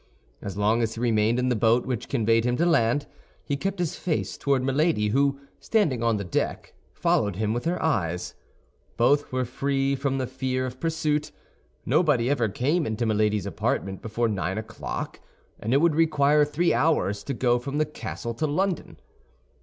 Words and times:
As 0.41 0.57
long 0.57 0.81
as 0.81 0.95
he 0.95 0.99
remained 0.99 1.37
in 1.37 1.49
the 1.49 1.55
boat 1.55 1.85
which 1.85 2.09
conveyed 2.09 2.43
him 2.43 2.57
to 2.57 2.65
land, 2.65 3.05
he 3.45 3.55
kept 3.55 3.77
his 3.77 3.95
face 3.95 4.35
toward 4.35 4.63
Milady, 4.63 5.09
who, 5.09 5.39
standing 5.59 6.01
on 6.01 6.17
the 6.17 6.23
deck, 6.23 6.73
followed 6.91 7.35
him 7.35 7.53
with 7.53 7.65
her 7.65 7.79
eyes. 7.83 8.33
Both 8.97 9.31
were 9.31 9.45
free 9.45 9.95
from 9.95 10.17
the 10.17 10.25
fear 10.25 10.65
of 10.65 10.79
pursuit; 10.79 11.31
nobody 11.85 12.31
ever 12.31 12.49
came 12.49 12.87
into 12.87 13.05
Milady's 13.05 13.45
apartment 13.45 14.01
before 14.01 14.27
nine 14.27 14.57
o'clock, 14.57 15.19
and 15.59 15.71
it 15.71 15.77
would 15.81 15.93
require 15.93 16.45
three 16.45 16.73
hours 16.73 17.23
to 17.25 17.35
go 17.35 17.59
from 17.59 17.77
the 17.77 17.85
castle 17.85 18.33
to 18.33 18.47
London. 18.47 18.97